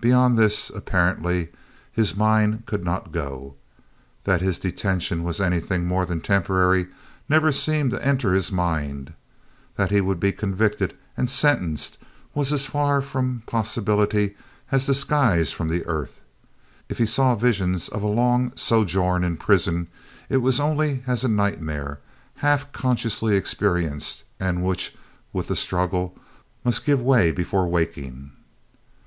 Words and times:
Beyond 0.00 0.38
this, 0.38 0.70
apparently, 0.70 1.48
his 1.92 2.16
mind 2.16 2.64
could 2.64 2.82
not 2.82 3.12
go. 3.12 3.56
That 4.24 4.40
his 4.40 4.58
detention 4.58 5.22
was 5.22 5.38
anything 5.38 5.84
more 5.84 6.06
than 6.06 6.22
temporary 6.22 6.86
never 7.28 7.52
seemed 7.52 7.90
to 7.90 8.02
enter 8.02 8.32
his 8.32 8.50
mind. 8.50 9.12
That 9.76 9.90
he 9.90 10.00
would 10.00 10.18
be 10.18 10.32
convicted 10.32 10.96
and 11.14 11.28
sentenced 11.28 11.98
was 12.34 12.54
as 12.54 12.64
far 12.64 13.02
from 13.02 13.42
possibility 13.44 14.34
as 14.72 14.86
the 14.86 14.94
skies 14.94 15.52
from 15.52 15.68
the 15.68 15.84
earth. 15.84 16.22
If 16.88 16.96
he 16.96 17.04
saw 17.04 17.34
visions 17.34 17.90
of 17.90 18.02
a 18.02 18.06
long 18.06 18.56
sojourn 18.56 19.22
in 19.24 19.36
prison, 19.36 19.88
it 20.30 20.38
was 20.38 20.58
only 20.58 21.02
as 21.06 21.22
a 21.22 21.28
nightmare 21.28 22.00
half 22.36 22.72
consciously 22.72 23.36
experienced 23.36 24.24
and 24.40 24.64
which 24.64 24.96
with 25.34 25.48
the 25.48 25.54
struggle 25.54 26.16
must 26.64 26.86
give 26.86 27.02
way 27.02 27.30
before 27.30 27.64
the 27.64 27.68
waking. 27.68 28.30